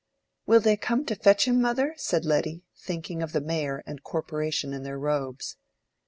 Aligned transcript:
"Will 0.47 0.59
they 0.61 0.77
come 0.77 1.05
to 1.05 1.15
fetch 1.15 1.47
him, 1.47 1.61
mother?" 1.61 1.93
said 1.95 2.25
Letty, 2.25 2.63
thinking 2.75 3.21
of 3.21 3.33
the 3.33 3.39
Mayor 3.39 3.83
and 3.85 4.01
Corporation 4.03 4.73
in 4.73 4.81
their 4.81 4.97
robes. 4.97 5.57